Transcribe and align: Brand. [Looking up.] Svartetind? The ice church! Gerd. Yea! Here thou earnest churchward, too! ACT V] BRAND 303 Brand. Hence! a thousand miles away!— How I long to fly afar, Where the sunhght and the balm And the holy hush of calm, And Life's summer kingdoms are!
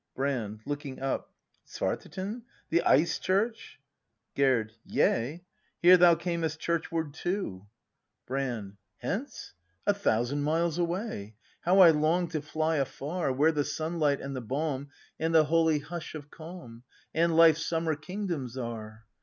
Brand. 0.15 0.61
[Looking 0.65 0.99
up.] 0.99 1.31
Svartetind? 1.63 2.41
The 2.71 2.81
ice 2.81 3.19
church! 3.19 3.79
Gerd. 4.33 4.73
Yea! 4.83 5.45
Here 5.79 5.95
thou 5.95 6.15
earnest 6.25 6.59
churchward, 6.59 7.13
too! 7.13 7.67
ACT 7.67 7.67
V] 7.67 7.67
BRAND 8.25 8.77
303 9.01 9.03
Brand. 9.05 9.13
Hence! 9.21 9.53
a 9.85 9.93
thousand 9.93 10.41
miles 10.41 10.79
away!— 10.79 11.35
How 11.65 11.81
I 11.81 11.91
long 11.91 12.27
to 12.29 12.41
fly 12.41 12.77
afar, 12.77 13.31
Where 13.31 13.51
the 13.51 13.61
sunhght 13.61 14.23
and 14.23 14.35
the 14.35 14.41
balm 14.41 14.89
And 15.19 15.35
the 15.35 15.45
holy 15.45 15.77
hush 15.77 16.15
of 16.15 16.31
calm, 16.31 16.81
And 17.13 17.37
Life's 17.37 17.63
summer 17.63 17.93
kingdoms 17.93 18.57
are! 18.57 19.05